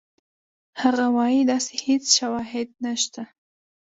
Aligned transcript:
هغه 0.81 1.05
وایي 1.15 1.41
چې 1.43 1.47
داسې 1.51 1.73
هېڅ 1.85 2.03
شواهد 2.17 2.69
نشته. 2.85 3.21